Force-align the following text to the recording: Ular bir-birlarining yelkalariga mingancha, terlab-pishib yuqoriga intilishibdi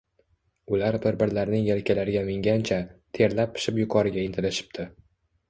Ular 0.77 0.95
bir-birlarining 1.03 1.67
yelkalariga 1.67 2.23
mingancha, 2.31 2.81
terlab-pishib 3.19 3.79
yuqoriga 3.83 4.27
intilishibdi 4.31 4.89